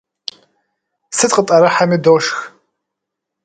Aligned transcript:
Сыт 1.17 1.31
къытӀэрыхьэми 1.35 1.97
дошх! 2.03 2.37